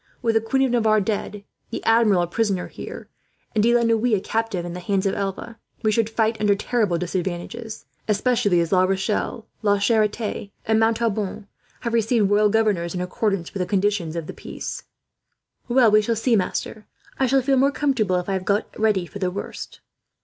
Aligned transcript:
With 0.23 0.33
the 0.33 0.41
Queen 0.41 0.63
of 0.63 0.71
Navarre 0.71 0.99
dead, 0.99 1.43
the 1.69 1.83
Admiral 1.83 2.23
a 2.23 2.27
prisoner 2.27 2.69
here, 2.69 3.07
and 3.53 3.61
De 3.61 3.75
la 3.75 3.83
Noue 3.83 4.15
a 4.15 4.19
captive 4.19 4.65
in 4.65 4.73
the 4.73 4.79
hands 4.79 5.05
of 5.05 5.13
Alva, 5.13 5.59
we 5.83 5.91
should 5.91 6.09
fight 6.09 6.41
under 6.41 6.55
terrible 6.55 6.97
disadvantages; 6.97 7.85
especially 8.07 8.59
as 8.61 8.71
La 8.71 8.81
Rochelle, 8.83 9.45
La 9.61 9.77
Charite, 9.77 10.49
and 10.65 10.79
Montauban 10.79 11.45
have 11.81 11.93
received 11.93 12.31
royal 12.31 12.49
governors, 12.49 12.95
in 12.95 13.01
accordance 13.01 13.53
with 13.53 13.61
the 13.61 13.67
conditions 13.67 14.15
of 14.15 14.25
the 14.25 14.33
peace." 14.33 14.81
"Well, 15.69 15.91
we 15.91 16.01
shall 16.01 16.15
see, 16.15 16.35
master. 16.35 16.87
I 17.19 17.27
shall 17.27 17.43
feel 17.43 17.57
more 17.57 17.71
comfortable 17.71 18.15
if 18.15 18.27
I 18.27 18.33
have 18.33 18.43
got 18.43 18.69
ready 18.79 19.05
for 19.05 19.19
the 19.19 19.29
worst." 19.29 19.81